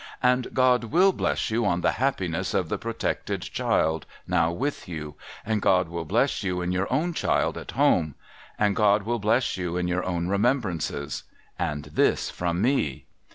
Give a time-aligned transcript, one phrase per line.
[0.23, 5.13] 'And God will bless you in the happiness of the protected child now with you.
[5.45, 8.15] And God will bless you in your own child at home.
[8.57, 11.21] And God will bless you in your own remembrances.
[11.59, 13.05] And this from me